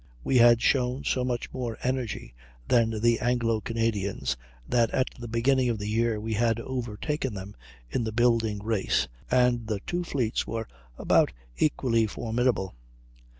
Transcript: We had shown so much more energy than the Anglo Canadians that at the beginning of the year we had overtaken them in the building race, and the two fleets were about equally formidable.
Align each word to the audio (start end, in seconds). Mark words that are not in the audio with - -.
We 0.23 0.37
had 0.37 0.63
shown 0.63 1.03
so 1.03 1.23
much 1.23 1.53
more 1.53 1.77
energy 1.83 2.33
than 2.67 2.89
the 3.01 3.19
Anglo 3.19 3.61
Canadians 3.61 4.35
that 4.67 4.89
at 4.89 5.05
the 5.19 5.27
beginning 5.27 5.69
of 5.69 5.77
the 5.77 5.87
year 5.87 6.19
we 6.19 6.33
had 6.33 6.59
overtaken 6.59 7.35
them 7.35 7.55
in 7.87 8.03
the 8.03 8.11
building 8.11 8.57
race, 8.63 9.07
and 9.29 9.67
the 9.67 9.79
two 9.85 10.03
fleets 10.03 10.47
were 10.47 10.67
about 10.97 11.33
equally 11.55 12.07
formidable. 12.07 12.73